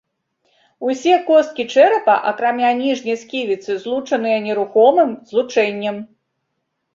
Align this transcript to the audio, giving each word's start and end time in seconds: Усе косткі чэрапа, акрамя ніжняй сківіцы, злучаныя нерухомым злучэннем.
Усе 0.87 1.17
косткі 1.27 1.65
чэрапа, 1.73 2.15
акрамя 2.31 2.71
ніжняй 2.79 3.17
сківіцы, 3.25 3.71
злучаныя 3.85 4.37
нерухомым 4.47 5.09
злучэннем. 5.35 6.01